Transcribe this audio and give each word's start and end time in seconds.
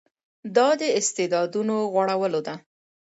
دا 0.55 0.67
د 0.79 0.81
استعدادونو 0.99 1.75
غوړولو 1.91 2.39
ده. 2.47 2.55